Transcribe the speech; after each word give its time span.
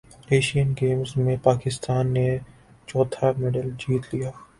Asian 0.29 0.69
games 0.81 1.11
میں 1.17 1.35
پاکستان 1.43 2.05
نے 2.13 2.27
چوتھا 2.87 3.27
میڈل 3.39 3.69
جیت 3.79 4.03
لیا 4.13 4.29